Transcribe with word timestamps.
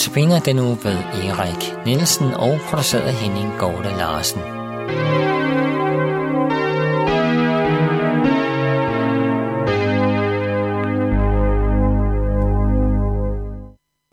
Notabene 0.00 0.40
den 0.40 0.58
uge 0.58 0.78
ved 0.82 0.96
Erik 0.96 1.86
Nielsen 1.86 2.34
og 2.34 2.58
produceret 2.70 3.00
af 3.00 3.12
Henning 3.12 3.52
Gorte 3.58 3.88
Larsen. 3.88 4.40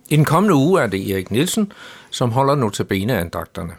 I 0.10 0.16
den 0.16 0.26
kommende 0.26 0.56
uge 0.56 0.82
er 0.82 0.88
det 0.88 1.12
Erik 1.12 1.32
Nielsen, 1.32 1.72
som 2.10 2.32
holder 2.32 2.56
notabene-andagterne. 2.56 3.74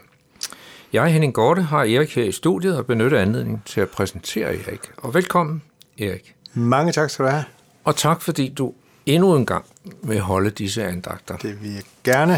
Jeg, 0.93 1.13
Henning 1.13 1.33
Gorte, 1.33 1.61
har 1.61 1.83
Erik 1.83 2.15
her 2.15 2.23
i 2.23 2.31
studiet 2.31 2.77
og 2.77 2.85
benytter 2.85 3.19
anledningen 3.19 3.61
til 3.65 3.81
at 3.81 3.89
præsentere 3.89 4.55
Erik. 4.55 4.81
Og 4.97 5.13
velkommen, 5.13 5.61
Erik. 5.99 6.35
Mange 6.53 6.91
tak 6.91 7.09
skal 7.09 7.25
du 7.25 7.29
have. 7.29 7.43
Og 7.83 7.95
tak, 7.95 8.21
fordi 8.21 8.49
du 8.49 8.73
endnu 9.05 9.35
en 9.35 9.45
gang 9.45 9.65
vil 10.03 10.19
holde 10.19 10.49
disse 10.49 10.85
andagter. 10.85 11.37
Det 11.37 11.63
vil 11.63 11.73
jeg 11.73 11.83
gerne. 12.03 12.33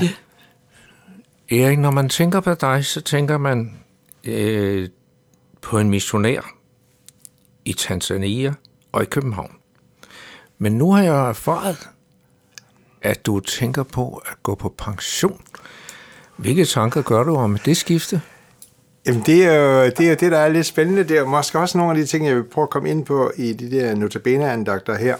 Ja. 1.52 1.66
Erik, 1.66 1.80
når 1.80 1.92
man 1.92 2.10
tænker 2.10 2.40
på 2.40 2.54
dig, 2.54 2.86
så 2.86 3.02
tænker 3.02 3.38
man 3.38 3.80
øh, 4.24 4.90
på 5.62 5.80
en 5.80 5.90
missionær 5.90 6.42
i 7.66 7.74
Tanzania 7.74 8.54
og 8.92 9.02
i 9.04 9.06
København. 9.06 9.52
Men 10.58 10.72
nu 10.78 10.92
har 10.92 11.04
jeg 11.04 11.30
erfaret, 11.30 11.90
at 13.02 13.26
du 13.26 13.40
tænker 13.40 13.84
på 13.84 14.22
at 14.26 14.44
gå 14.44 14.56
på 14.56 14.74
pension. 14.78 15.42
Hvilke 16.38 16.66
tanker 16.66 17.02
gør 17.02 17.24
du 17.24 17.36
om 17.36 17.58
det 17.66 17.78
skifte? 17.78 18.22
Jamen, 19.06 19.24
det 19.26 19.46
er, 19.46 19.54
jo, 19.54 19.86
det 19.86 20.12
er 20.12 20.16
det, 20.16 20.32
der 20.32 20.38
er 20.38 20.50
lidt 20.50 20.66
spændende. 20.66 21.04
Det 21.04 21.18
er 21.18 21.26
måske 21.26 21.60
også 21.60 21.78
nogle 21.78 21.92
af 21.92 21.98
de 21.98 22.06
ting, 22.06 22.28
jeg 22.28 22.36
vil 22.36 22.44
prøve 22.44 22.64
at 22.64 22.70
komme 22.70 22.90
ind 22.90 23.06
på 23.06 23.32
i 23.38 23.54
de 23.54 23.72
der 23.72 23.96
notabene-andagter 23.96 24.98
her. 24.98 25.16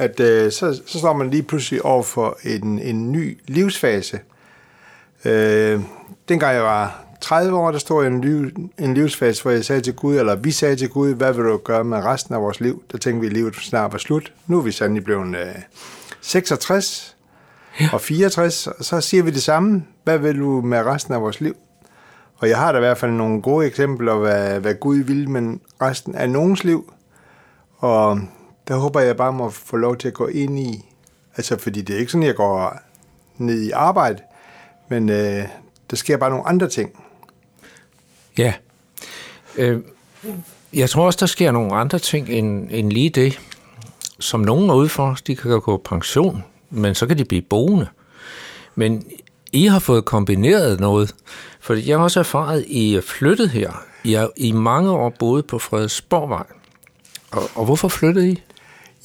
At 0.00 0.20
øh, 0.20 0.52
så, 0.52 0.80
så 0.86 0.98
står 0.98 1.12
man 1.12 1.30
lige 1.30 1.42
pludselig 1.42 1.84
over 1.84 2.02
for 2.02 2.38
en, 2.44 2.78
en 2.78 3.12
ny 3.12 3.38
livsfase. 3.46 4.18
Øh, 5.24 5.80
dengang 6.28 6.54
jeg 6.54 6.62
var 6.62 7.04
30 7.20 7.56
år, 7.56 7.70
der 7.70 7.78
stod 7.78 8.04
jeg 8.04 8.12
en, 8.12 8.20
liv, 8.20 8.50
en 8.78 8.94
livsfase, 8.94 9.42
hvor 9.42 9.50
jeg 9.50 9.64
sagde 9.64 9.80
til 9.80 9.94
Gud, 9.94 10.16
eller 10.16 10.34
vi 10.36 10.50
sagde 10.50 10.76
til 10.76 10.88
Gud, 10.88 11.14
hvad 11.14 11.32
vil 11.32 11.44
du 11.44 11.56
gøre 11.56 11.84
med 11.84 11.98
resten 11.98 12.34
af 12.34 12.40
vores 12.40 12.60
liv? 12.60 12.82
Der 12.92 12.98
tænkte 12.98 13.20
vi, 13.20 13.26
at 13.26 13.32
livet 13.32 13.56
snart 13.56 13.92
var 13.92 13.98
slut. 13.98 14.32
Nu 14.46 14.58
er 14.58 14.62
vi 14.62 14.72
sandelig 14.72 15.04
blevet 15.04 15.36
øh, 15.36 15.54
66 16.20 17.16
ja. 17.80 17.88
og 17.92 18.00
64, 18.00 18.66
og 18.66 18.84
så 18.84 19.00
siger 19.00 19.22
vi 19.22 19.30
det 19.30 19.42
samme. 19.42 19.84
Hvad 20.04 20.18
vil 20.18 20.38
du 20.38 20.60
med 20.60 20.78
resten 20.78 21.14
af 21.14 21.22
vores 21.22 21.40
liv? 21.40 21.56
Og 22.36 22.48
jeg 22.48 22.58
har 22.58 22.72
da 22.72 22.78
i 22.78 22.80
hvert 22.80 22.98
fald 22.98 23.10
nogle 23.10 23.42
gode 23.42 23.66
eksempler, 23.66 24.14
hvad, 24.14 24.60
hvad 24.60 24.74
Gud 24.74 24.96
vil 24.96 25.30
med 25.30 25.58
resten 25.82 26.14
af 26.14 26.30
nogens 26.30 26.64
liv. 26.64 26.92
Og 27.78 28.20
der 28.70 28.76
håber 28.76 29.00
jeg 29.00 29.16
bare 29.16 29.32
må 29.32 29.50
få 29.50 29.76
lov 29.76 29.96
til 29.96 30.08
at 30.08 30.14
gå 30.14 30.26
ind 30.26 30.58
i. 30.58 30.84
Altså, 31.36 31.58
fordi 31.58 31.80
det 31.80 31.94
er 31.94 31.98
ikke 31.98 32.12
sådan, 32.12 32.26
jeg 32.26 32.34
går 32.34 32.78
ned 33.36 33.62
i 33.62 33.70
arbejde, 33.70 34.22
men 34.88 35.08
øh, 35.08 35.44
der 35.90 35.96
sker 35.96 36.16
bare 36.16 36.30
nogle 36.30 36.46
andre 36.46 36.68
ting. 36.68 37.04
Ja. 38.38 38.54
Øh, 39.56 39.80
jeg 40.72 40.90
tror 40.90 41.06
også, 41.06 41.16
der 41.20 41.26
sker 41.26 41.50
nogle 41.52 41.74
andre 41.74 41.98
ting 41.98 42.28
end, 42.28 42.68
end 42.70 42.92
lige 42.92 43.10
det, 43.10 43.40
som 44.18 44.40
nogen 44.40 44.70
er 44.70 44.74
ude 44.74 44.88
for. 44.88 45.16
De 45.26 45.36
kan 45.36 45.50
gå 45.50 45.60
på 45.60 45.82
pension, 45.84 46.44
men 46.70 46.94
så 46.94 47.06
kan 47.06 47.18
de 47.18 47.24
blive 47.24 47.42
boende. 47.42 47.86
Men 48.74 49.04
I 49.52 49.66
har 49.66 49.78
fået 49.78 50.04
kombineret 50.04 50.80
noget, 50.80 51.14
for 51.60 51.74
jeg 51.74 51.96
har 51.96 52.04
også 52.04 52.20
erfaret, 52.20 52.60
at 52.60 52.66
I 52.66 52.96
er 52.96 53.00
flyttet 53.00 53.50
her. 53.50 53.82
I 54.04 54.12
har 54.12 54.30
i 54.36 54.52
mange 54.52 54.90
år 54.90 55.10
boet 55.18 55.46
på 55.46 55.58
Frederiksborgvej. 55.58 56.46
Og, 57.30 57.42
og 57.54 57.64
hvorfor 57.64 57.88
flyttede 57.88 58.30
I? 58.30 58.42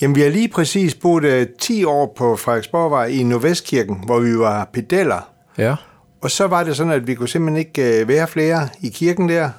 Jamen, 0.02 0.16
vi 0.16 0.22
har 0.22 0.30
lige 0.30 0.48
præcis 0.48 0.96
boet 0.96 1.42
uh, 1.42 1.58
10 1.60 1.84
år 1.84 2.14
på 2.18 2.36
Frederiksborgvej 2.36 3.06
i 3.06 3.24
Nordvestkirken, 3.24 4.04
hvor 4.06 4.20
vi 4.20 4.40
var 4.40 4.70
pedeller. 4.74 5.30
Ja. 5.58 5.76
Og 6.22 6.32
så 6.32 6.48
var 6.48 6.64
det 6.64 6.78
sådan, 6.78 6.94
at 6.94 7.08
vi 7.08 7.16
kunne 7.16 7.30
simpelthen 7.30 7.68
ikke 7.68 8.02
uh, 8.02 8.08
være 8.08 8.28
flere 8.28 8.70
i 8.82 8.90
kirken 8.90 9.30
der. 9.30 9.50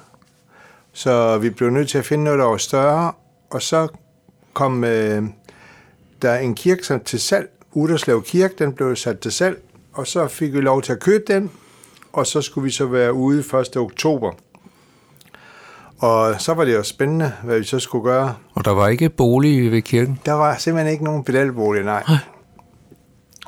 Så 0.93 1.37
vi 1.37 1.49
blev 1.49 1.69
nødt 1.69 1.89
til 1.89 1.97
at 1.97 2.05
finde 2.05 2.23
noget, 2.23 2.39
der 2.39 2.45
var 2.45 2.57
større. 2.57 3.11
Og 3.49 3.61
så 3.61 3.87
kom 4.53 4.83
uh, 4.83 4.89
der 6.21 6.35
en 6.35 6.55
kirke 6.55 6.99
til 6.99 7.19
salg. 7.19 7.49
Uderslev 7.71 8.23
Kirke, 8.23 8.55
den 8.59 8.73
blev 8.73 8.95
sat 8.95 9.19
til 9.19 9.31
salg. 9.31 9.61
Og 9.93 10.07
så 10.07 10.27
fik 10.27 10.53
vi 10.53 10.61
lov 10.61 10.81
til 10.81 10.91
at 10.91 10.99
købe 10.99 11.33
den. 11.33 11.51
Og 12.13 12.27
så 12.27 12.41
skulle 12.41 12.63
vi 12.63 12.71
så 12.71 12.85
være 12.85 13.13
ude 13.13 13.39
1. 13.39 13.77
oktober. 13.77 14.31
Og 15.99 16.41
så 16.41 16.53
var 16.53 16.65
det 16.65 16.73
jo 16.73 16.83
spændende, 16.83 17.33
hvad 17.43 17.59
vi 17.59 17.65
så 17.65 17.79
skulle 17.79 18.03
gøre. 18.03 18.35
Og 18.53 18.65
der 18.65 18.71
var 18.71 18.87
ikke 18.87 19.09
bolig 19.09 19.71
ved 19.71 19.81
kirken? 19.81 20.19
Der 20.25 20.33
var 20.33 20.57
simpelthen 20.57 20.91
ikke 20.91 21.03
nogen 21.03 21.23
pedalbolig, 21.23 21.83
nej. 21.83 22.03
nej. 22.07 22.17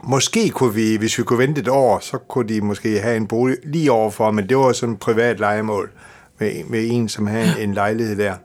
Måske 0.04 0.50
kunne 0.50 0.74
vi, 0.74 0.96
hvis 0.96 1.18
vi 1.18 1.24
kunne 1.24 1.40
vente 1.40 1.62
et 1.62 1.68
år, 1.68 2.00
så 2.00 2.18
kunne 2.18 2.50
de 2.50 2.62
måske 2.62 3.00
have 3.00 3.18
en 3.18 3.28
bolig 3.28 3.58
lige 3.64 3.92
overfor, 3.92 4.32
men 4.32 4.50
det 4.50 4.58
var 4.58 4.72
sådan 4.72 4.94
et 4.94 5.00
privat 5.00 5.40
legemål 5.40 5.92
med, 6.40 6.64
med 6.64 6.88
en, 6.92 7.10
som 7.10 7.28
havde 7.28 7.64
en 7.64 7.74
lejlighed 7.74 8.18
der. 8.18 8.36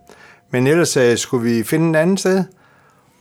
Men 0.50 0.66
ellers 0.66 0.96
uh, 0.96 1.16
skulle 1.16 1.50
vi 1.50 1.62
finde 1.62 1.88
en 1.88 1.94
anden 1.94 2.16
sted, 2.16 2.44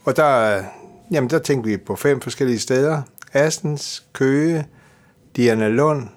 og 0.06 0.18
der, 0.18 0.64
jamen, 1.12 1.30
der 1.30 1.40
tænkte 1.40 1.70
vi 1.70 1.78
på 1.78 1.96
fem 1.96 2.22
forskellige 2.22 2.60
steder. 2.60 3.02
Astens, 3.34 4.04
Køge, 4.14 4.66
Diana 5.36 5.68
Lund, 5.68 6.08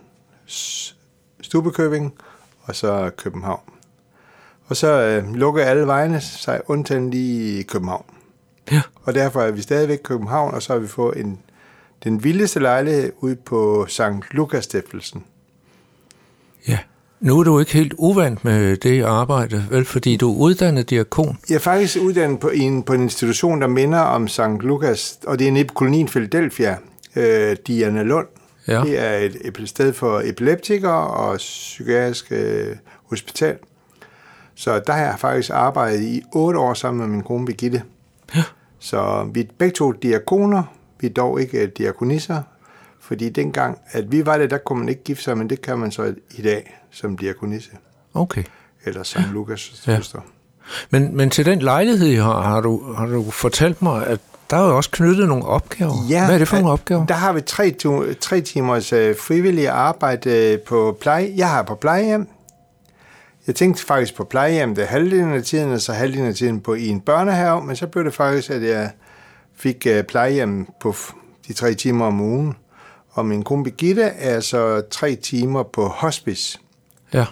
Stubekøbing 1.40 2.14
og 2.62 2.76
så 2.76 3.10
København. 3.16 3.60
Og 4.66 4.76
så 4.76 5.00
øh, 5.00 5.34
lukker 5.34 5.64
alle 5.64 5.86
vejene 5.86 6.20
sig 6.20 6.60
undtagen 6.66 7.10
lige 7.10 7.58
i 7.58 7.62
København. 7.62 8.04
Ja. 8.72 8.82
Og 9.02 9.14
derfor 9.14 9.42
er 9.42 9.50
vi 9.50 9.62
stadigvæk 9.62 9.98
i 9.98 10.02
København, 10.02 10.54
og 10.54 10.62
så 10.62 10.72
har 10.72 10.80
vi 10.80 10.86
fået 10.86 11.20
en, 11.20 11.38
den 12.04 12.24
vildeste 12.24 12.60
lejlighed 12.60 13.12
ude 13.20 13.36
på 13.36 13.86
St. 13.88 14.02
Lukas 14.30 14.64
Stiftelsen. 14.64 15.24
Ja. 16.68 16.78
Nu 17.20 17.40
er 17.40 17.44
du 17.44 17.60
ikke 17.60 17.72
helt 17.72 17.94
uvant 17.98 18.44
med 18.44 18.76
det 18.76 19.02
arbejde, 19.02 19.64
vel, 19.70 19.84
fordi 19.84 20.16
du 20.16 20.32
er 20.32 20.36
uddannet 20.36 20.90
diakon. 20.90 21.38
Jeg 21.48 21.54
er 21.54 21.58
faktisk 21.60 21.98
uddannet 22.02 22.40
på 22.40 22.48
en, 22.48 22.82
på 22.82 22.92
en 22.92 23.02
institution, 23.02 23.60
der 23.60 23.66
minder 23.66 23.98
om 23.98 24.28
St. 24.28 24.40
Lukas, 24.60 25.18
og 25.26 25.38
det 25.38 25.48
er 25.48 25.52
nede 25.52 25.64
på 25.64 25.74
kolonien 25.74 26.08
Philadelphia, 26.08 26.76
øh, 27.16 27.56
Diana 27.66 28.02
Lund. 28.02 28.26
Ja. 28.68 28.80
Det 28.80 28.98
er 28.98 29.16
et, 29.16 29.36
et 29.44 29.68
sted 29.68 29.92
for 29.92 30.22
epileptikere 30.24 31.06
og 31.06 31.36
psykiatrisk 31.36 32.26
øh, 32.30 32.76
hospital. 33.04 33.56
Så 34.56 34.78
der 34.86 34.92
har 34.92 35.00
jeg 35.00 35.14
faktisk 35.18 35.50
arbejdet 35.54 36.02
i 36.02 36.22
otte 36.32 36.58
år 36.58 36.74
sammen 36.74 37.00
med 37.00 37.08
min 37.08 37.22
kone 37.22 37.46
Birgitte. 37.46 37.82
Ja. 38.34 38.42
Så 38.78 39.28
vi 39.34 39.40
er 39.40 39.44
begge 39.58 39.74
to 39.74 39.92
diakoner, 39.92 40.62
vi 41.00 41.06
er 41.06 41.12
dog 41.12 41.40
ikke 41.40 41.66
diakonisser, 41.66 42.42
fordi 43.00 43.28
dengang, 43.28 43.78
at 43.90 44.12
vi 44.12 44.26
var 44.26 44.38
det, 44.38 44.50
der 44.50 44.58
kunne 44.58 44.78
man 44.78 44.88
ikke 44.88 45.04
gifte 45.04 45.24
sig, 45.24 45.38
men 45.38 45.50
det 45.50 45.60
kan 45.62 45.78
man 45.78 45.90
så 45.92 46.14
i 46.34 46.42
dag 46.42 46.78
som 46.90 47.16
diakonisse. 47.16 47.70
Okay. 48.14 48.42
Eller 48.84 49.02
som 49.02 49.22
ja. 49.22 49.28
Lukas 49.32 49.60
søster. 49.60 50.18
Ja. 50.24 50.30
Men, 50.90 51.16
men 51.16 51.30
til 51.30 51.46
den 51.46 51.58
lejlighed, 51.58 52.08
I 52.08 52.14
har, 52.14 52.40
har, 52.42 52.60
du, 52.60 52.92
har 52.92 53.06
du 53.06 53.30
fortalt 53.30 53.82
mig, 53.82 54.06
at 54.06 54.20
der 54.50 54.56
er 54.56 54.68
jo 54.68 54.76
også 54.76 54.90
knyttet 54.90 55.28
nogle 55.28 55.44
opgaver. 55.44 55.94
Ja, 56.08 56.24
Hvad 56.24 56.34
er 56.34 56.38
det 56.38 56.48
for 56.48 56.56
nogle 56.56 56.70
opgaver? 56.70 57.06
Der 57.06 57.14
har 57.14 57.32
vi 57.32 57.40
tre, 57.40 57.70
tre 58.20 58.40
timers 58.40 58.92
uh, 58.92 58.98
frivillige 58.98 59.70
arbejde 59.70 60.60
på 60.66 60.98
pleje. 61.00 61.32
Jeg 61.36 61.50
har 61.50 61.62
på 61.62 61.74
plejehjem. 61.74 62.28
Jeg 63.46 63.54
tænkte 63.54 63.86
faktisk 63.86 64.14
på 64.14 64.24
plejehjem 64.24 64.74
det 64.74 64.86
halvdelen 64.86 65.32
af 65.32 65.42
tiden, 65.42 65.72
og 65.72 65.80
så 65.80 65.92
halvdelen 65.92 66.26
af 66.26 66.34
tiden 66.34 66.60
på 66.60 66.74
i 66.74 66.88
en 66.88 67.00
børnehave, 67.00 67.64
men 67.64 67.76
så 67.76 67.86
blev 67.86 68.04
det 68.04 68.14
faktisk, 68.14 68.50
at 68.50 68.62
jeg 68.62 68.90
fik 69.56 69.86
uh, 69.90 70.02
plejehjem 70.02 70.66
på 70.80 70.94
de 71.48 71.52
tre 71.52 71.74
timer 71.74 72.06
om 72.06 72.20
ugen. 72.20 72.54
Og 73.10 73.26
min 73.26 73.42
kone 73.42 73.64
Birgitte 73.64 74.02
er 74.02 74.40
så 74.40 74.82
tre 74.90 75.14
timer 75.14 75.62
på 75.62 75.86
hospice. 75.86 76.58
Ja. 77.12 77.26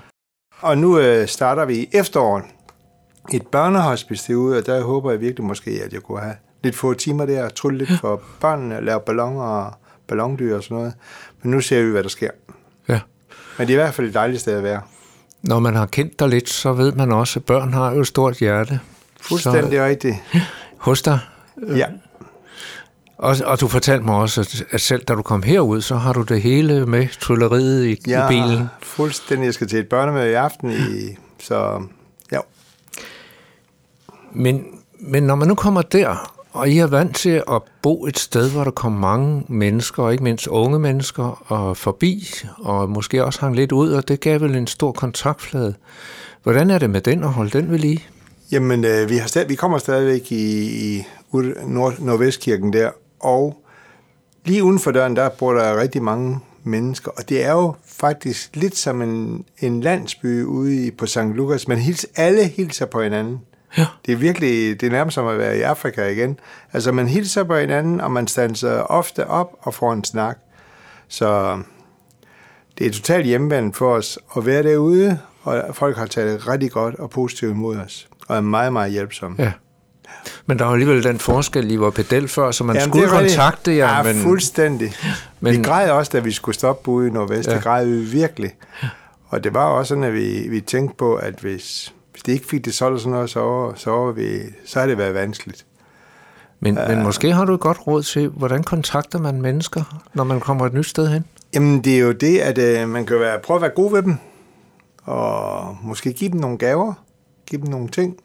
Og 0.60 0.78
nu 0.78 0.98
uh, 0.98 1.26
starter 1.26 1.64
vi 1.64 1.74
i 1.74 1.88
efteråret 1.92 2.44
et 3.32 3.46
børnehospice 3.46 4.32
derude, 4.32 4.58
og 4.58 4.66
der 4.66 4.82
håber 4.82 5.10
jeg 5.10 5.20
virkelig 5.20 5.44
måske, 5.44 5.70
at 5.70 5.92
jeg 5.92 6.00
kunne 6.00 6.20
have 6.20 6.36
lidt 6.62 6.76
få 6.76 6.94
timer 6.94 7.26
der, 7.26 7.44
og 7.44 7.54
trylle 7.54 7.78
lidt 7.78 7.90
ja. 7.90 7.96
for 7.96 8.22
børnene, 8.40 8.84
lave 8.84 9.00
balloner 9.00 9.42
og 9.42 9.72
ballondyr 10.06 10.56
og 10.56 10.62
sådan 10.62 10.76
noget. 10.76 10.94
Men 11.42 11.50
nu 11.50 11.60
ser 11.60 11.82
vi, 11.82 11.90
hvad 11.90 12.02
der 12.02 12.08
sker. 12.08 12.30
Ja. 12.88 13.00
Men 13.58 13.66
det 13.66 13.74
er 13.74 13.78
i 13.78 13.82
hvert 13.82 13.94
fald 13.94 14.08
et 14.08 14.14
dejligt 14.14 14.40
sted 14.40 14.56
at 14.56 14.62
være. 14.62 14.80
Når 15.48 15.58
man 15.58 15.74
har 15.74 15.86
kendt 15.86 16.18
dig 16.18 16.28
lidt, 16.28 16.50
så 16.50 16.72
ved 16.72 16.92
man 16.92 17.12
også, 17.12 17.38
at 17.38 17.44
børn 17.44 17.72
har 17.72 17.92
jo 17.92 18.00
et 18.00 18.06
stort 18.06 18.36
hjerte. 18.36 18.80
Fuldstændig 19.20 19.78
så, 19.78 19.84
rigtigt. 19.84 20.16
Hos 20.78 21.02
dig? 21.02 21.18
Ja. 21.76 21.86
Og, 23.18 23.36
og 23.44 23.60
du 23.60 23.68
fortalte 23.68 24.04
mig 24.04 24.14
også, 24.14 24.40
at, 24.40 24.64
at 24.70 24.80
selv 24.80 25.04
da 25.04 25.14
du 25.14 25.22
kom 25.22 25.42
herud, 25.42 25.80
så 25.80 25.96
har 25.96 26.12
du 26.12 26.22
det 26.22 26.42
hele 26.42 26.86
med 26.86 27.08
trylleriet 27.20 27.86
i, 27.86 28.10
ja, 28.10 28.26
i 28.26 28.28
bilen. 28.28 28.66
fuldstændig. 28.82 29.46
Jeg 29.46 29.54
skal 29.54 29.68
til 29.68 29.78
et 29.78 29.88
børnemøde 29.88 30.30
i 30.30 30.34
aften, 30.34 30.70
i, 30.70 31.16
så 31.40 31.82
ja. 32.32 32.38
Men, 34.32 34.64
men 35.00 35.22
når 35.22 35.34
man 35.34 35.48
nu 35.48 35.54
kommer 35.54 35.82
der, 35.82 36.33
og 36.54 36.68
I 36.68 36.78
er 36.78 36.86
vant 36.86 37.16
til 37.16 37.42
at 37.50 37.62
bo 37.82 38.06
et 38.06 38.18
sted, 38.18 38.50
hvor 38.50 38.64
der 38.64 38.70
kommer 38.70 39.00
mange 39.00 39.44
mennesker, 39.48 40.02
og 40.02 40.12
ikke 40.12 40.24
mindst 40.24 40.46
unge 40.46 40.78
mennesker, 40.78 41.52
og 41.52 41.76
forbi, 41.76 42.28
og 42.58 42.90
måske 42.90 43.24
også 43.24 43.40
hang 43.40 43.56
lidt 43.56 43.72
ud, 43.72 43.92
og 43.92 44.08
det 44.08 44.20
gav 44.20 44.40
vel 44.40 44.56
en 44.56 44.66
stor 44.66 44.92
kontaktflade. 44.92 45.74
Hvordan 46.42 46.70
er 46.70 46.78
det 46.78 46.90
med 46.90 47.00
den, 47.00 47.24
og 47.24 47.32
holde 47.32 47.50
den 47.50 47.70
ved 47.70 47.78
lige? 47.78 48.04
Jamen, 48.52 48.84
øh, 48.84 49.10
vi, 49.10 49.16
har 49.16 49.28
stadig, 49.28 49.48
vi 49.48 49.54
kommer 49.54 49.78
stadigvæk 49.78 50.32
i, 50.32 50.96
i 50.96 51.04
Nord, 51.66 51.98
Nordvestkirken 51.98 52.72
der, 52.72 52.90
og 53.20 53.64
lige 54.44 54.64
uden 54.64 54.78
for 54.78 54.90
døren, 54.90 55.16
der 55.16 55.28
bor 55.28 55.52
der 55.52 55.80
rigtig 55.80 56.02
mange 56.02 56.38
mennesker. 56.64 57.10
Og 57.10 57.28
det 57.28 57.44
er 57.44 57.52
jo 57.52 57.74
faktisk 57.86 58.56
lidt 58.56 58.76
som 58.76 59.02
en, 59.02 59.44
en 59.58 59.80
landsby 59.80 60.42
ude 60.44 60.86
i, 60.86 60.90
på 60.90 61.06
St. 61.06 61.18
Lukas. 61.34 61.68
Man 61.68 61.78
hils, 61.78 62.06
alle 62.16 62.44
hilser 62.44 62.86
på 62.86 63.02
hinanden. 63.02 63.40
Ja. 63.78 63.86
Det 64.06 64.12
er 64.12 64.16
virkelig, 64.16 64.80
det 64.80 64.86
er 64.86 64.90
nærmest 64.90 65.14
som 65.14 65.26
at 65.26 65.38
være 65.38 65.58
i 65.58 65.60
Afrika 65.60 66.08
igen. 66.08 66.38
Altså 66.72 66.92
man 66.92 67.08
hilser 67.08 67.44
på 67.44 67.56
hinanden, 67.56 68.00
og 68.00 68.10
man 68.10 68.26
standser 68.26 68.80
ofte 68.80 69.26
op 69.26 69.48
og 69.60 69.74
får 69.74 69.92
en 69.92 70.04
snak. 70.04 70.38
Så 71.08 71.58
det 72.78 72.86
er 72.86 72.90
totalt 72.90 73.26
hjemvendt 73.26 73.76
for 73.76 73.94
os 73.94 74.18
at 74.36 74.46
være 74.46 74.62
derude, 74.62 75.18
og 75.42 75.62
folk 75.72 75.96
har 75.96 76.06
taget 76.06 76.48
rigtig 76.48 76.70
godt 76.70 76.94
og 76.94 77.10
positivt 77.10 77.50
imod 77.50 77.76
os, 77.76 78.08
og 78.28 78.36
er 78.36 78.40
meget, 78.40 78.72
meget 78.72 78.92
hjælpsomme. 78.92 79.36
Ja. 79.42 79.52
Men 80.46 80.58
der 80.58 80.64
er 80.64 80.68
jo 80.68 80.72
alligevel 80.74 81.04
den 81.04 81.18
forskel, 81.18 81.70
I 81.70 81.80
var 81.80 81.90
pedel 81.90 82.28
før, 82.28 82.50
så 82.50 82.64
man 82.64 82.76
Jamen, 82.76 82.88
skulle 82.88 83.06
det 83.06 83.12
rigtigt. 83.12 83.38
kontakte 83.38 83.76
jer, 83.76 83.96
Ja, 83.96 84.02
men... 84.02 84.14
fuldstændig. 84.22 84.92
Men... 85.40 85.56
Vi 85.56 85.62
græd 85.62 85.90
også, 85.90 86.10
da 86.14 86.18
vi 86.18 86.32
skulle 86.32 86.54
stoppe 86.54 86.90
ude 86.90 87.08
i 87.08 87.10
Nordvest. 87.10 87.48
Ja. 87.48 87.54
Det 87.54 87.62
græd 87.62 87.86
vi 87.86 87.98
virkelig. 87.98 88.52
Og 89.28 89.44
det 89.44 89.54
var 89.54 89.64
også 89.64 89.88
sådan, 89.88 90.04
at 90.04 90.12
vi, 90.14 90.46
vi 90.48 90.60
tænkte 90.60 90.96
på, 90.96 91.14
at 91.14 91.34
hvis, 91.40 91.94
hvis 92.14 92.22
det 92.22 92.32
ikke 92.32 92.46
fik 92.46 92.64
det 92.64 92.74
solgt 92.74 93.00
sådan 93.00 93.12
noget, 93.12 93.30
så, 93.30 93.40
var- 93.40 93.74
så, 93.76 93.90
var 93.90 94.12
vi, 94.12 94.38
så 94.64 94.80
har 94.80 94.86
det 94.86 94.98
været 94.98 95.14
vanskeligt. 95.14 95.66
Men, 96.60 96.74
men 96.88 97.02
måske 97.02 97.32
har 97.32 97.44
du 97.44 97.54
et 97.54 97.60
godt 97.60 97.86
råd 97.86 98.02
til, 98.02 98.28
hvordan 98.28 98.62
kontakter 98.62 99.18
man 99.18 99.42
mennesker, 99.42 100.00
når 100.14 100.24
man 100.24 100.40
kommer 100.40 100.66
et 100.66 100.74
nyt 100.74 100.86
sted 100.86 101.08
hen? 101.08 101.24
Jamen, 101.54 101.84
det 101.84 101.94
er 101.94 101.98
jo 101.98 102.12
det, 102.12 102.38
at 102.38 102.58
øh, 102.58 102.88
man 102.88 103.06
kan 103.06 103.20
være, 103.20 103.38
prøve 103.38 103.56
at 103.56 103.62
være 103.62 103.70
god 103.70 103.90
ved 103.92 104.02
dem, 104.02 104.16
og 105.02 105.76
måske 105.82 106.12
give 106.12 106.30
dem 106.30 106.40
nogle 106.40 106.58
gaver, 106.58 106.94
give 107.46 107.60
dem 107.62 107.70
nogle 107.70 107.88
ting. 107.88 108.16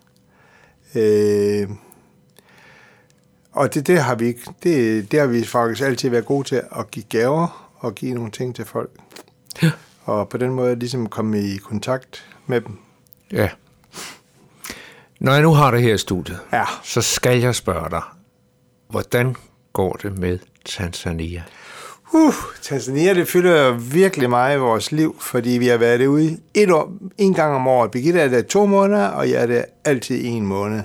Øh, 0.95 1.67
og 3.51 3.73
det, 3.73 3.87
det, 3.87 3.99
har 3.99 4.15
vi, 4.15 4.25
ikke- 4.27 4.51
det, 4.63 5.11
det 5.11 5.19
har 5.19 5.27
vi 5.27 5.43
faktisk 5.45 5.81
altid 5.87 6.09
været 6.09 6.25
gode 6.25 6.47
til, 6.47 6.61
at 6.75 6.91
give 6.91 7.05
gaver 7.09 7.71
og 7.79 7.95
give 7.95 8.13
nogle 8.13 8.31
ting 8.31 8.55
til 8.55 8.65
folk. 8.65 8.89
Ja. 9.63 9.71
Og 10.03 10.29
på 10.29 10.37
den 10.37 10.51
måde 10.53 10.75
ligesom 10.75 11.07
komme 11.09 11.39
i 11.41 11.57
kontakt 11.57 12.25
med 12.47 12.61
dem. 12.61 12.77
Ja. 13.31 13.49
Når 15.19 15.31
jeg 15.33 15.41
nu 15.41 15.53
har 15.53 15.71
det 15.71 15.81
her 15.81 15.93
i 15.93 15.97
studiet, 15.97 16.39
Ja. 16.53 16.63
så 16.83 17.01
skal 17.01 17.39
jeg 17.39 17.55
spørge 17.55 17.89
dig, 17.89 18.01
hvordan 18.89 19.35
går 19.73 19.93
det 19.93 20.17
med 20.17 20.39
Tanzania? 20.65 21.43
Uh, 22.13 22.33
Tanzania, 22.61 23.13
det 23.13 23.27
fylder 23.27 23.71
virkelig 23.71 24.29
meget 24.29 24.55
i 24.57 24.59
vores 24.59 24.91
liv, 24.91 25.15
fordi 25.21 25.49
vi 25.49 25.67
har 25.67 25.77
været 25.77 25.99
derude 25.99 26.37
et 26.53 26.71
år, 26.71 26.91
en 27.17 27.33
gang 27.33 27.55
om 27.55 27.67
året. 27.67 27.91
Birgitte 27.91 28.19
er 28.19 28.27
der 28.27 28.41
to 28.41 28.65
måneder, 28.65 29.07
og 29.07 29.29
jeg 29.29 29.41
er 29.41 29.45
der 29.45 29.63
altid 29.85 30.21
en 30.23 30.45
måned. 30.45 30.81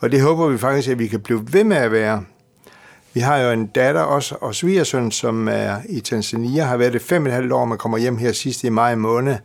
Og 0.00 0.12
det 0.12 0.20
håber 0.22 0.48
vi 0.48 0.58
faktisk, 0.58 0.88
at 0.88 0.98
vi 0.98 1.06
kan 1.06 1.20
blive 1.20 1.52
ved 1.52 1.64
med 1.64 1.76
at 1.76 1.92
være. 1.92 2.24
Vi 3.14 3.20
har 3.20 3.38
jo 3.38 3.50
en 3.50 3.66
datter 3.66 4.00
også, 4.00 4.36
og 4.40 4.54
svigersøn, 4.54 5.10
som 5.10 5.48
er 5.48 5.76
i 5.88 6.00
Tanzania, 6.00 6.64
har 6.64 6.76
været 6.76 6.92
det 6.92 7.02
fem 7.02 7.22
og 7.22 7.28
et 7.28 7.34
halvt 7.34 7.52
år, 7.52 7.64
man 7.64 7.78
kommer 7.78 7.98
hjem 7.98 8.16
her 8.16 8.32
sidst 8.32 8.64
i 8.64 8.68
maj 8.68 8.94
måned. 8.94 9.36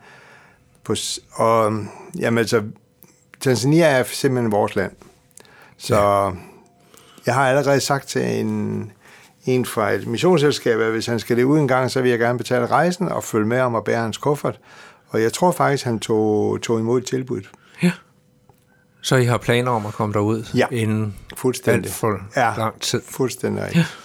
På, 0.83 0.95
og 1.33 1.73
jamen 2.19 2.37
altså, 2.37 2.61
Tanzania 3.49 3.85
er 3.85 4.03
simpelthen 4.03 4.51
vores 4.51 4.75
land. 4.75 4.91
Så 5.77 5.95
ja. 5.95 6.31
jeg 7.25 7.33
har 7.33 7.49
allerede 7.49 7.79
sagt 7.79 8.07
til 8.07 8.39
en, 8.39 8.91
en 9.45 9.65
fra 9.65 9.91
et 9.91 10.07
missionsselskab, 10.07 10.79
at 10.79 10.91
hvis 10.91 11.05
han 11.05 11.19
skal 11.19 11.37
det 11.37 11.43
ud 11.43 11.59
en 11.59 11.67
gang, 11.67 11.91
så 11.91 12.01
vil 12.01 12.09
jeg 12.09 12.19
gerne 12.19 12.37
betale 12.37 12.65
rejsen 12.67 13.09
og 13.09 13.23
følge 13.23 13.45
med 13.47 13.59
om 13.59 13.75
at 13.75 13.83
bære 13.83 14.01
hans 14.01 14.17
kuffert. 14.17 14.59
Og 15.09 15.21
jeg 15.21 15.33
tror 15.33 15.51
faktisk, 15.51 15.85
han 15.85 15.99
tog, 15.99 16.61
tog 16.61 16.79
imod 16.79 17.01
tilbuddet. 17.01 17.49
Ja. 17.83 17.91
Så 19.01 19.15
I 19.15 19.25
har 19.25 19.37
planer 19.37 19.71
om 19.71 19.85
at 19.85 19.93
komme 19.93 20.13
derud 20.13 20.43
Ja. 20.55 20.65
inden 20.71 21.15
Fuldstændig. 21.37 21.85
alt 21.89 21.95
for 21.95 22.19
Ja. 22.35 22.53
lang 22.57 22.81
tid? 22.81 23.01
Fuldstændig 23.09 23.63
rigtigt. 23.63 23.97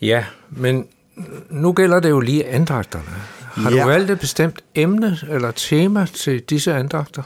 Ja, 0.00 0.24
men 0.50 0.86
nu 1.50 1.72
gælder 1.72 2.00
det 2.00 2.10
jo 2.10 2.20
lige 2.20 2.46
andagterne. 2.46 3.04
Har 3.40 3.70
Ja. 3.70 3.82
du 3.82 3.86
valgt 3.88 4.10
et 4.10 4.20
bestemt 4.20 4.60
emne 4.74 5.18
eller 5.30 5.50
tema 5.50 6.06
til 6.14 6.40
disse 6.42 6.74
andagter? 6.74 7.22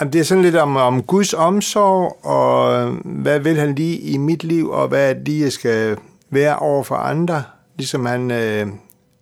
Jamen, 0.00 0.12
det 0.12 0.18
er 0.18 0.24
sådan 0.24 0.42
lidt 0.42 0.56
om, 0.56 0.76
om 0.76 1.02
Guds 1.02 1.34
omsorg, 1.34 2.26
og 2.26 2.86
hvad 3.04 3.40
vil 3.40 3.56
han 3.56 3.74
lige 3.74 3.98
i 3.98 4.16
mit 4.16 4.44
liv, 4.44 4.70
og 4.70 4.88
hvad 4.88 5.10
er 5.10 5.14
det 5.14 5.40
jeg 5.40 5.52
skal 5.52 5.96
være 6.30 6.58
over 6.58 6.82
for 6.82 6.94
andre, 6.94 7.42
ligesom 7.76 8.06
han 8.06 8.30
øh, 8.30 8.66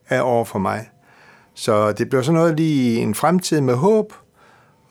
er 0.08 0.20
over 0.20 0.44
for 0.44 0.58
mig. 0.58 0.88
Så 1.54 1.92
det 1.92 2.08
bliver 2.08 2.22
sådan 2.22 2.40
noget 2.40 2.56
lige 2.56 3.00
en 3.00 3.14
fremtid 3.14 3.60
med 3.60 3.74
håb, 3.74 4.12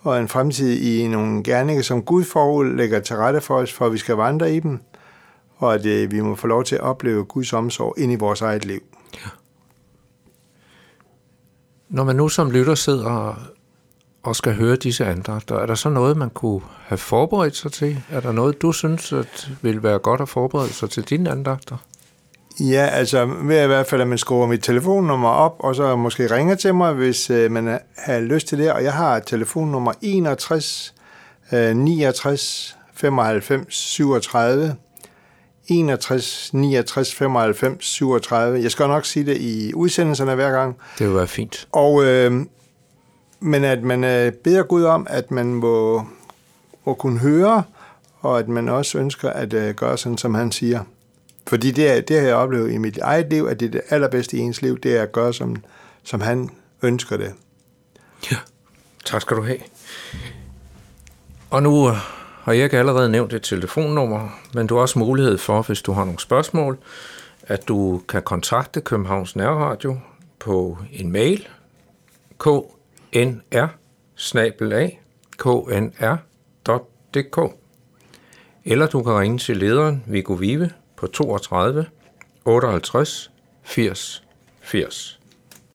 og 0.02 0.20
en 0.20 0.28
fremtid 0.28 0.80
i 0.80 1.08
nogle 1.08 1.44
gerninger, 1.44 1.84
som 1.84 2.02
Gud 2.02 2.24
forud 2.24 2.76
lægger 2.76 3.00
til 3.00 3.16
rette 3.16 3.42
for 3.42 3.56
os, 3.56 3.74
for 3.74 3.86
at 3.86 3.94
vi 3.94 3.98
skal 3.98 4.16
vandre 4.16 4.54
i 4.56 4.60
dem, 4.60 4.80
og 5.58 5.74
at 5.74 5.86
øh, 5.86 6.12
vi 6.12 6.22
må 6.22 6.36
få 6.36 6.48
lov 6.48 6.64
til 6.64 6.76
at 6.76 6.82
opleve 6.82 7.24
Guds 7.24 7.54
omsorg 7.54 7.94
ind 7.98 8.12
i 8.12 8.16
vores 8.16 8.42
eget 8.42 8.66
liv. 8.66 8.82
Når 11.90 12.04
man 12.04 12.16
nu 12.16 12.30
som 12.30 12.52
lytter 12.52 12.76
sidder 12.76 13.36
og 14.28 14.36
skal 14.36 14.56
høre 14.56 14.76
disse 14.76 15.06
andagter, 15.06 15.56
er 15.56 15.66
der 15.66 15.76
så 15.76 15.90
noget, 15.90 16.18
man 16.18 16.30
kunne 16.30 16.62
have 16.86 16.98
forberedt 16.98 17.56
sig 17.56 17.72
til? 17.72 18.04
Er 18.12 18.20
der 18.20 18.32
noget, 18.32 18.62
du 18.62 18.72
synes, 18.72 19.14
at 19.14 19.50
vil 19.62 19.84
være 19.84 20.00
godt 20.00 20.22
at 20.22 20.30
forberede 20.30 20.74
sig 20.74 20.90
til 20.90 21.04
dine 21.04 21.30
andagter? 21.30 21.78
Ja, 22.60 22.86
altså 22.86 23.26
ved 23.26 23.64
i 23.64 23.68
hvert 23.68 23.88
fald, 23.88 24.02
at 24.02 24.08
man 24.08 24.18
skruer 24.18 24.48
mit 24.48 24.64
telefonnummer 24.64 25.30
op, 25.30 25.56
og 25.60 25.76
så 25.76 25.96
måske 25.96 26.36
ringer 26.36 26.56
til 26.56 26.76
mig, 26.76 26.94
hvis 26.94 27.30
øh, 27.30 27.52
man 27.52 27.80
har 27.98 28.20
lyst 28.20 28.48
til 28.48 28.58
det. 28.58 28.72
Og 28.72 28.84
jeg 28.84 28.94
har 28.94 29.20
telefonnummer 29.20 29.94
61 30.02 30.94
øh, 31.52 31.76
69 31.76 32.78
95 32.94 33.76
37. 33.76 34.76
61 35.68 36.50
69 36.54 37.16
95 37.16 37.86
37. 37.86 38.62
Jeg 38.62 38.72
skal 38.72 38.88
nok 38.88 39.06
sige 39.06 39.26
det 39.26 39.38
i 39.38 39.74
udsendelserne 39.74 40.36
hver 40.36 40.52
gang. 40.52 40.78
Det 41.00 41.08
vil 41.08 41.16
være 41.16 41.28
fint. 41.28 41.68
Og, 41.72 42.06
øh, 42.06 42.46
men 43.40 43.64
at 43.64 43.84
man 43.84 44.04
øh, 44.04 44.32
beder 44.32 44.64
Gud 44.64 44.84
om, 44.84 45.08
at 45.10 45.32
man 45.32 45.54
må, 45.54 46.04
må 46.86 46.94
kunne 46.94 47.20
høre, 47.20 47.64
og 48.20 48.40
at 48.40 48.48
man 48.48 48.70
også 48.70 48.98
ønsker 48.98 49.30
at 49.30 49.54
øh, 49.54 49.76
gøre 49.76 49.98
sådan, 49.98 50.18
som 50.18 50.36
han 50.36 50.52
siger. 50.52 50.84
Fordi 51.48 51.72
det, 51.72 51.98
er, 51.98 52.02
det 52.02 52.20
har 52.20 52.28
jeg 52.28 52.36
oplevet 52.36 52.72
i 52.72 52.78
mit 52.78 52.98
eget 52.98 53.30
liv, 53.30 53.48
at 53.50 53.60
det 53.60 53.66
er 53.66 53.72
det 53.72 53.82
allerbedste 53.90 54.38
i 54.38 54.40
ens 54.40 54.62
liv, 54.62 54.80
det 54.80 54.98
er 54.98 55.02
at 55.02 55.12
gøre, 55.12 55.34
som, 55.34 55.56
som 56.04 56.22
han 56.22 56.50
ønsker 56.82 57.18
det. 57.18 57.34
Ja, 58.32 58.38
tak 59.06 59.22
skal 59.22 59.38
du 59.38 59.42
have. 59.42 59.60
Og 61.50 61.64
nu 61.64 61.90
øh, 61.90 61.96
har 62.42 62.54
jeg 62.54 62.64
ikke 62.64 62.80
allerede 62.80 63.10
nævnt 63.10 63.34
et 63.34 63.42
telefonnummer, 63.42 64.40
men 64.54 64.68
du 64.68 64.76
har 64.76 64.82
også 64.82 65.00
mulighed 65.00 65.38
for, 65.38 65.62
hvis 65.62 65.82
du 65.82 65.92
har 65.92 66.04
nogle 66.04 66.20
spørgsmål, 66.20 66.78
at 67.44 67.68
du 67.68 68.02
kan 68.10 68.22
kontakte 68.22 68.82
Københavns 68.82 69.36
Nærradio 69.36 69.98
på 70.40 70.78
en 70.94 71.12
mail, 71.12 71.48
k 72.40 72.48
knr 73.18 73.68
knr.dk 75.38 76.18
eller 78.66 78.88
du 78.88 79.04
kan 79.04 79.14
ringe 79.14 79.38
til 79.38 79.58
lederen 79.58 80.04
Viggo 80.08 80.34
Vive 80.34 80.70
på 80.98 81.08
32 81.08 81.86
58 82.46 83.32
80 83.64 84.24
80. 84.62 85.17